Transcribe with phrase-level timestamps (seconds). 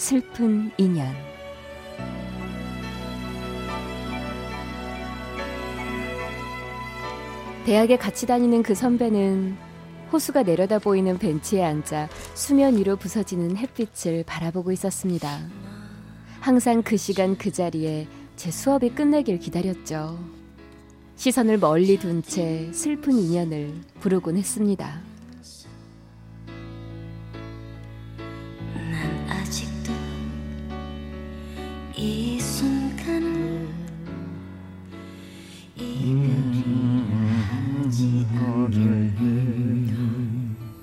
[0.00, 1.14] 슬픈 인연
[7.66, 9.58] 대학에 같이 다니는 그 선배는
[10.10, 15.38] 호수가 내려다 보이는 벤치에 앉아 수면 위로 부서지는 햇빛을 바라보고 있었습니다.
[16.40, 20.18] 항상 그 시간 그 자리에 제 수업이 끝나길 기다렸죠.
[21.16, 25.09] 시선을 멀리 둔 채 슬픈 인연을 부르곤 했습니다.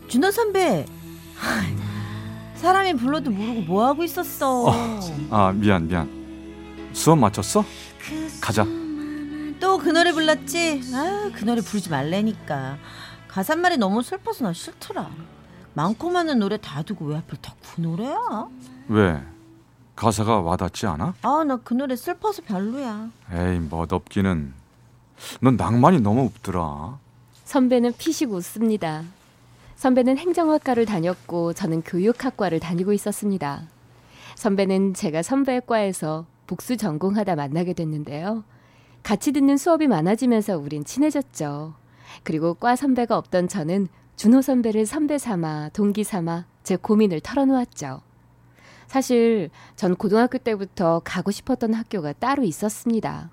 [0.08, 0.86] 준호 선배.
[2.56, 4.66] 사람이 불러도 모르고 뭐 하고 있었어?
[5.30, 6.10] 아 미안 미안
[6.94, 7.64] 수업 마쳤어?
[8.42, 8.64] 가자
[9.60, 10.82] 또 그 노래 불렀지?
[10.94, 12.78] 아, 그 노래 부르지 말래니까.
[13.28, 15.10] 가사말이 너무 슬퍼서 나 싫더라.
[15.74, 18.48] 많고 많은 노래 다 두고 왜 하필 다 그 노래야?
[18.88, 19.22] 왜
[19.96, 21.14] 가사가 와닿지 않아?
[21.22, 23.10] 아, 나 그 노래 슬퍼서 별로야.
[23.32, 24.54] 에이 멋없기는
[25.42, 26.98] 넌 낭만이 너무 없더라
[27.46, 29.04] 선배는 피식 웃습니다.
[29.78, 33.68] 선배는 행정학과를 다녔고 저는 교육학과를 다니고 있었습니다.
[34.34, 38.44] 선배는 제가 선배과에서 복수 전공하다 만나게 됐는데요.
[39.04, 41.76] 같이 듣는 수업이 많아지면서 우린 친해졌죠.
[42.24, 48.02] 그리고 과 선배가 없던 저는 준호 선배를 선배 삼아 동기 삼아 제 고민을 털어놓았죠.
[48.88, 53.30] 사실 전 고등학교 때부터 가고 싶었던 학교가 따로 있었습니다.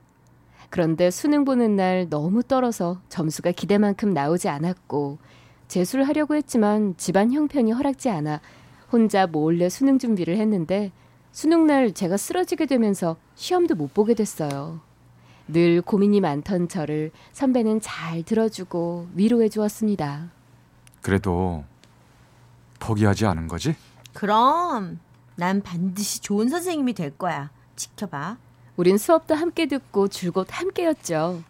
[0.69, 5.19] 그런데 수능 보는 날 너무 떨어서 점수가 기대만큼 나오지 않았고
[5.69, 8.41] 재수를 하려고 했지만 집안 형편이 허락지 않아
[8.93, 10.93] 혼자 몰래 수능 준비를 했는데
[11.33, 14.81] 수능 날 제가 쓰러지게 되면서 시험도 못 보게 됐어요.
[15.49, 20.31] 늘 고민이 많던 저를 선배는 잘 들어주고 위로해 주었습니다.
[21.03, 21.65] 그래도
[22.79, 23.75] 포기하지 않은 거지?
[24.13, 25.01] 그럼
[25.37, 27.51] 난 반드시 좋은 선생님이 될 거야.
[27.77, 28.39] 지켜봐.
[28.77, 31.43] 우린 수업도 함께 듣고 줄곧 함께였죠.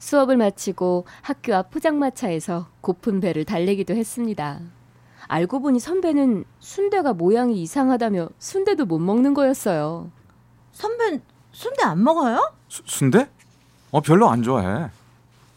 [0.00, 4.58] 수업을 마치고 학교 앞 포장마차에서 고픈 배를 달래기도 했습니다.
[5.28, 10.10] 알고 보니 선배는 순대가 모양이 이상하다며 순대도 못 먹는 거였어요.
[10.72, 11.20] 선배
[11.52, 12.52] 순대 안 먹어요?
[12.68, 13.28] 수, 순대?
[13.92, 14.88] 어 별로 안 좋아해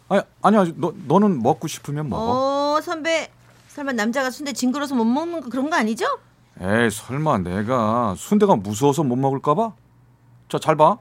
[0.09, 3.31] 아니 아니야 너 너는 먹고 싶으면 먹어 어, 선배
[3.67, 6.05] 설마 남자가 순대 징그러서 못 먹는 거 그런 거 아니죠?
[6.59, 9.73] 에이 설마 내가 순대가 무서워서 못 먹을까봐?
[10.49, 10.97] 자 잘 봐.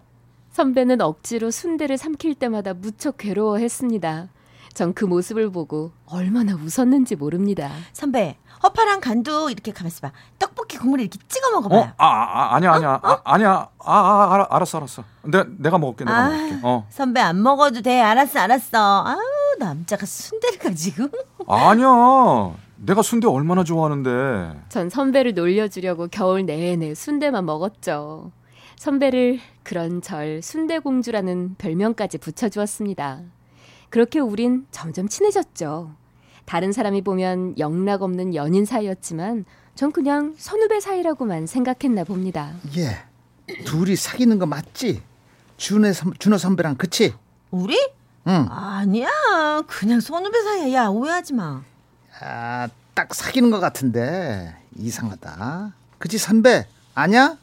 [0.53, 4.29] 선배는 억지로 순대를 삼킬 때마다 무척 괴로워했습니다.
[4.75, 7.71] 전 그 모습을 보고 얼마나 웃었는지 모릅니다.
[7.93, 10.13] 선배 허파랑 간도 이렇게 가만있어 봐.
[10.39, 11.51] 떡볶이 국물에 이렇게 찍어 어?
[11.61, 11.93] 먹어봐요.
[11.99, 15.05] 아, 아 아니야 아니야 아, 아니야 아, 아 알아, 알았어 알았어.
[15.25, 16.59] 내가 내가 먹을게 내가 아, 먹을게.
[16.63, 18.01] 어 선배 안 먹어도 돼.
[18.01, 19.05] 알았어, 알았어.
[19.07, 19.19] 아우,
[19.59, 21.09] 남자가 순대를 가지고.
[21.49, 22.55] 아니야.
[22.77, 24.63] 내가 순대 얼마나 좋아하는데.
[24.71, 28.31] 전 선배를 놀려주려고 겨울 내내 순대만 먹었죠.
[28.77, 33.21] 선배를 그런 절 순대공주라는 별명까지 붙여주었습니다.
[33.91, 35.95] 그렇게 우린 점점 친해졌죠.
[36.45, 42.55] 다른 사람이 보면 영락 없는 연인 사이였지만 전 그냥 선후배 사이라고만 생각했나 봅니다.
[42.77, 43.05] 예.
[43.65, 45.03] 둘이 사귀는 거 맞지?
[45.57, 47.15] 준호, 선, 준호 선배랑 그치?
[47.51, 47.77] 우리?
[48.27, 48.47] 응.
[48.51, 49.09] 아니야.
[49.67, 50.73] 그냥 선후배 사이야.
[50.85, 51.63] 야, 오해하지 마.
[52.21, 55.75] 아, 딱 사귀는 거 같은데 이상하다.
[55.99, 56.67] 그치 선배?
[56.95, 57.39] 아냐?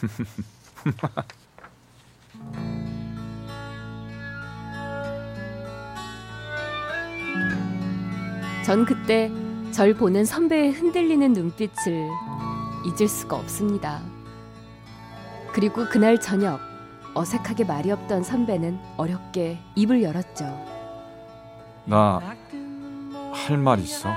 [8.64, 9.30] 전 그때
[9.72, 12.08] 절 보는 선배의 흔들리는 눈빛을
[12.84, 14.00] 잊을 수가 없습니다.
[15.52, 16.60] 그리고 그날 저녁
[17.14, 20.44] 어색하게 말이 없던 선배는 어렵게 입을 열었죠.
[21.86, 22.20] 나
[23.32, 24.08] 할 말 있어.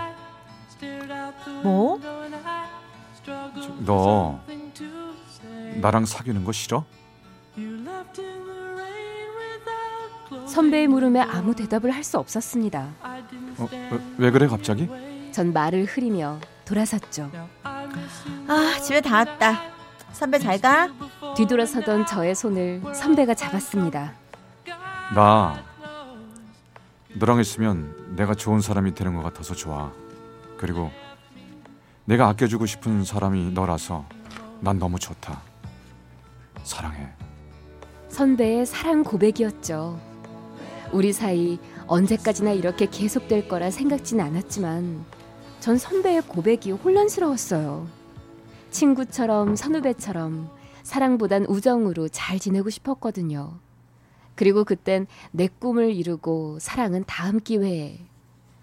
[1.63, 2.00] 뭐?
[3.86, 4.39] 너
[5.81, 6.85] 나랑 사귀는 거 싫어?
[10.47, 12.89] 선배의 물음에 아무 대답을 할 수 없었습니다.
[13.57, 14.89] 어, 왜, 왜 그래 갑자기?
[15.31, 17.29] 전 말을 흐리며 돌아섰죠.
[17.63, 19.61] 아, 집에 다 왔다.
[20.11, 20.89] 선배 잘 가?
[21.35, 24.13] 뒤돌아서던 저의 손을 선배가 잡았습니다.
[25.15, 25.63] 나
[27.15, 29.91] 너랑 있으면 내가 좋은 사람이 되는 것 같아서 좋아.
[30.57, 30.91] 그리고
[32.05, 34.05] 내가 아껴주고 싶은 사람이 너라서
[34.59, 35.41] 난 너무 좋다.
[36.63, 37.07] 사랑해.
[38.10, 40.00] 선배의 사랑 고백이었죠.
[40.92, 45.04] 우리 사이 언제까지나 이렇게 계속될 거라 생각진 않았지만
[45.60, 47.88] 전 선배의 고백이 혼란스러웠어요.
[48.69, 50.50] 친구처럼 선후배처럼
[50.83, 53.57] 사랑보단 우정으로 잘 지내고 싶었거든요.
[54.36, 58.00] 그리고 그땐 내 꿈을 이루고 사랑은 다음 기회에.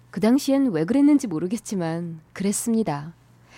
[0.09, 3.13] 그 당시엔 왜 그랬는지 모르겠지만 그랬습니다.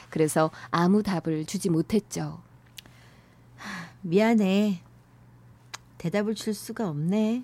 [0.10, 2.40] 그래서 아무 답을 주지 못했죠.
[4.06, 4.82] 미안해.
[5.98, 7.44] 대답을 줄 수가 없네.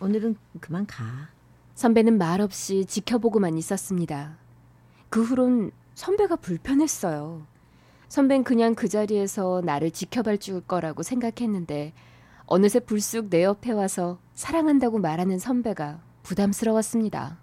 [0.00, 1.30] 오늘은 그만 가.
[1.74, 4.38] 선배는 말없이 지켜보고만 있었습니다.
[5.10, 7.44] 그 후론 선배가 불편했어요.
[8.08, 11.92] 선배는 그냥 그 자리에서 나를 지켜봐 줄 거라고 생각했는데
[12.46, 17.38] 어느새 불쑥 내 옆에 와서 사랑한다고 말하는 선배가 부담스러웠습니다.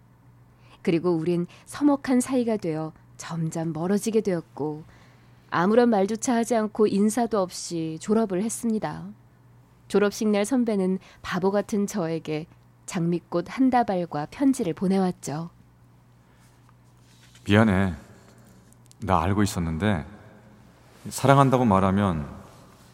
[0.82, 4.84] 그리고 우린 서먹한 사이가 되어 점점 멀어지게 되었고
[5.56, 9.06] 아무런 말조차 하지 않고 인사도 없이 졸업을 했습니다.
[9.88, 12.48] 졸업식 날 선배는 바보 같은 저에게
[12.88, 15.52] 장미꽃 한 다발과 편지를 보내왔죠.
[17.48, 17.94] 미안해.
[19.02, 20.04] 나 알고 있었는데
[21.10, 22.28] 사랑한다고 말하면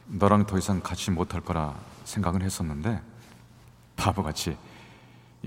[0.08, 3.02] 너랑 더 이상 같이 못할 거라 생각은 했었는데
[3.96, 4.58] 바보같이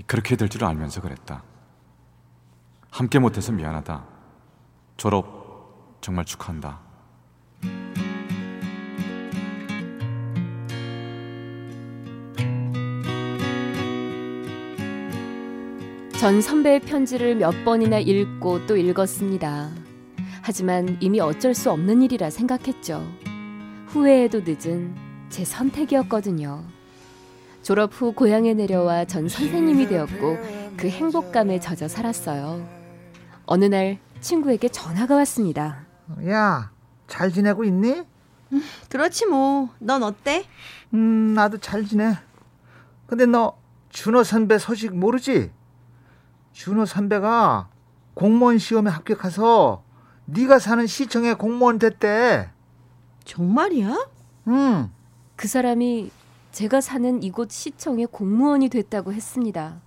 [0.07, 1.43] 그렇게 될 줄 알면서 그랬다.
[2.89, 4.03] 함께 못해서 미안하다.
[4.97, 6.92] 졸업 정말 축하한다.
[16.23, 19.71] 전 선배의 편지를 몇 번이나 읽고 또 읽었습니다.
[20.41, 23.05] 하지만 이미 어쩔 수 없는 일이라 생각했죠.
[23.87, 24.95] 후회해도 늦은
[25.27, 26.63] 제 선택이었거든요.
[27.61, 30.37] 졸업 후 고향에 내려와 전 선생님이 되었고
[30.77, 32.65] 그 행복감에 젖어 살았어요.
[33.45, 35.85] 어느 날 친구에게 전화가 왔습니다.
[36.29, 36.71] 야,
[37.07, 38.01] 잘 지내고 있니?
[38.87, 39.67] 그렇지 뭐.
[39.79, 40.45] 넌 어때?
[40.93, 42.15] 음, 나도 잘 지내.
[43.07, 43.57] 근데 너
[43.89, 45.51] 준호 선배 소식 모르지?
[46.53, 47.67] 준호 선배가
[48.13, 49.83] 공무원 시험에 합격해서
[50.25, 52.49] 네가 사는 시청에 공무원 됐대.
[53.25, 54.07] 정말이야?
[54.47, 54.91] 응.
[55.35, 56.11] 그 사람이
[56.51, 59.81] 제가 사는 이곳 시청의 공무원이 됐다고 했습니다.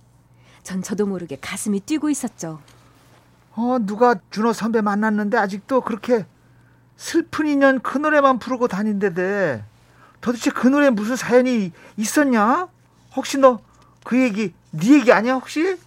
[0.63, 2.59] 전 저도 모르게 가슴이 뛰고 있었죠.
[3.55, 6.25] 어, 누가 준호 선배 만났는데 아직도 그렇게
[6.97, 9.63] 슬픈 인연 그 노래만 부르고 다닌대대.
[10.19, 12.67] 도대체 그 노래 무슨 사연이 있었냐?
[13.15, 13.59] 혹시 너
[14.07, 15.77] 그 얘기 네 얘기 아니야 혹시?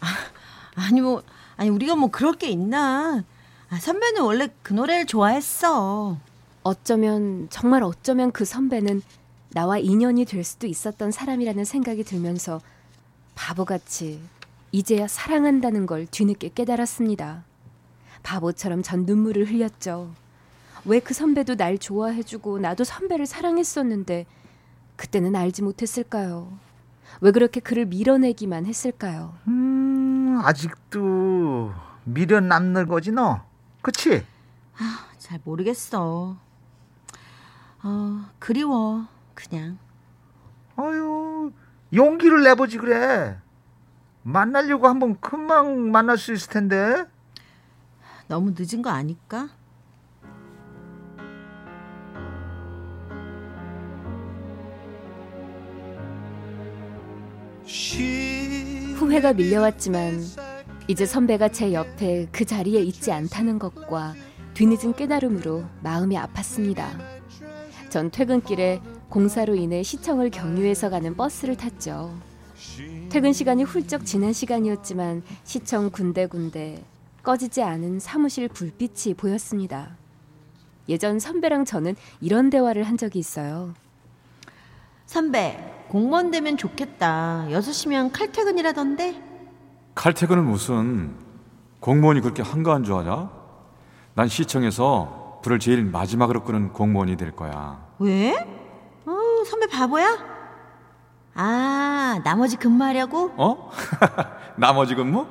[0.00, 1.22] 아 니 뭐
[1.56, 3.24] 아니 우리가 뭐 그럴 게 있나?
[3.70, 6.16] 아, 선배는 원래 그 노래를 좋아했어.
[6.62, 9.02] 어쩌면 정말 어쩌면 그 선배는
[9.50, 12.60] 나와 인연이 될 수도 있었던 사람이라는 생각이 들면서
[13.34, 14.20] 바보같이
[14.72, 17.44] 이제야 사랑한다는 걸 뒤늦게 깨달았습니다.
[18.22, 20.12] 바보처럼 전 눈물을 흘렸죠.
[20.84, 24.26] 왜 그 선배도 날 좋아해주고 나도 선배를 사랑했었는데
[24.96, 26.52] 그때는 알지 못했을까요?
[27.20, 29.34] 왜 그렇게 그를 밀어내기만 했을까요?
[29.48, 29.57] 음,
[30.44, 31.72] 아직도
[32.04, 33.44] 미련 남는 거지 너.
[33.82, 34.24] 그치?
[35.18, 36.36] 잘 모르겠어.
[37.82, 39.78] 어 그리워 그냥.
[40.76, 41.52] 아유,
[41.92, 43.38] 용기를 내보지 그래.
[44.22, 47.04] 만나려고 한번 금방 만날 수 있을 텐데.
[48.26, 49.48] 너무 늦은 거 아닐까?
[59.08, 60.22] 후회가 밀려왔지만
[60.86, 64.14] 이제 선배가 제 옆에 그 자리에 있지 않다는 것과
[64.52, 66.90] 뒤늦은 깨달음으로 마음이 아팠습니다.
[67.88, 72.14] 전 퇴근길에 공사로 인해 시청을 경유해서 가는 버스를 탔죠.
[73.08, 76.84] 퇴근 시간이 훌쩍 지난 시간이었지만 시청 군데군데
[77.22, 79.96] 꺼지지 않은 사무실 불빛이 보였습니다.
[80.90, 83.72] 예전 선배랑 저는 이런 대화를 한 적이 있어요.
[85.18, 87.46] 선배 공무원 되면 좋겠다.
[87.48, 89.22] 6시면 칼퇴근이라던데.
[89.94, 91.16] 칼퇴근을 무슨
[91.80, 93.30] 공무원이 그렇게 한가한 줄 아냐?
[94.12, 97.82] 난 시청에서 불을 제일 마지막으로 끄는 공무원이 될 거야.
[97.98, 98.36] 왜?
[99.06, 100.14] 어, 선배 바보야?
[101.34, 103.32] 아, 나머지 근무하려고?
[103.38, 103.70] 어?
[104.58, 105.26] 나머지 근무?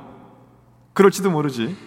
[0.94, 1.78] 그럴지도 모르지.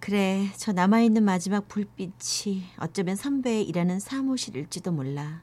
[0.00, 5.42] 그래, 저 남아있는 마지막 불빛이 어쩌면 선배의 일하는 사무실일지도 몰라.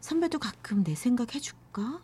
[0.00, 2.00] 선배도 가끔 내 생각 해줄까?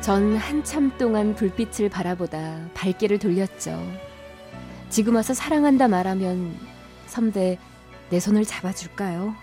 [0.00, 3.80] 전 한참 동안 불빛을 바라보다 발길을 돌렸죠.
[4.88, 6.56] 지금 와서 사랑한다 말하면
[7.06, 7.58] 선배
[8.10, 9.34] 내 손을 잡아줄까요?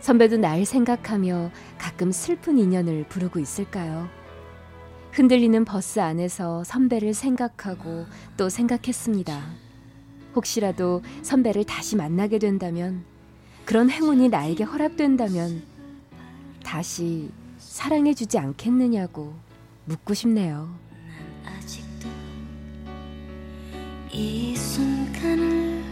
[0.00, 4.08] 선배도 날 생각하며 가끔 슬픈 인연을 부르고 있을까요?
[5.14, 8.04] 흔들리는 버스 안에서 선배를 생각하고
[8.36, 9.40] 또 생각했습니다.
[10.34, 13.04] 혹시라도 선배를 다시 만나게 된다면,
[13.64, 15.62] 그런 행운이 나에게 허락된다면,
[16.64, 19.32] 다시 사랑해주지 않겠느냐고
[19.84, 20.74] 묻고 싶네요.
[24.10, 25.83] 이 순간을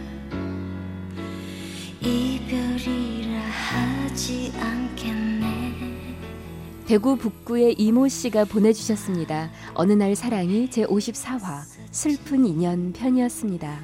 [6.93, 9.49] 대구 북구의 이모 씨가 보내주셨습니다.
[9.73, 13.79] 어느 날 사랑이 제 54화 슬픈 인연 편이었습니다.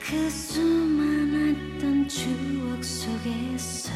[0.00, 3.92] 그 수많았던 추억 속에서